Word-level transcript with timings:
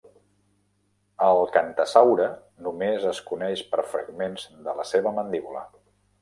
El 1.25 1.41
"qantassaure" 1.57 2.29
només 2.69 3.05
es 3.11 3.21
coneix 3.29 3.61
per 3.75 3.85
fragments 3.93 4.49
de 4.69 4.75
la 4.81 4.87
seva 4.95 5.13
mandíbula. 5.21 5.65